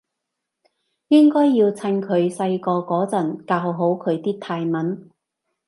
[1.09, 5.11] 應該要趁佢細個嗰陣教好佢啲泰文